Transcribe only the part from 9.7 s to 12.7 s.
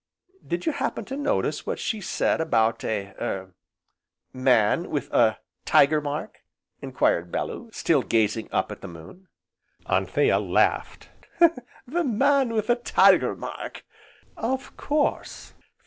Anthea laughed: "The Man with